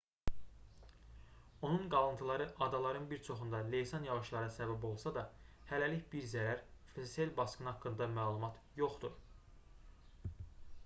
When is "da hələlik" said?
5.17-6.07